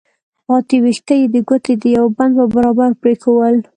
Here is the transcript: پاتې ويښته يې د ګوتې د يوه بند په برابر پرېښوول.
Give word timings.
پاتې 0.45 0.75
ويښته 0.83 1.13
يې 1.19 1.25
د 1.33 1.35
ګوتې 1.47 1.73
د 1.81 1.83
يوه 1.95 2.09
بند 2.17 2.33
په 2.37 2.45
برابر 2.53 2.89
پرېښوول. 3.01 3.55